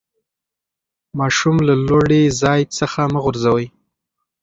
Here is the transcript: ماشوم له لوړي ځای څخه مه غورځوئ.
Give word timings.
ماشوم 1.19 1.57
له 1.67 1.73
لوړي 1.87 2.21
ځای 2.41 2.61
څخه 2.77 3.01
مه 3.11 3.19
غورځوئ. 3.23 3.67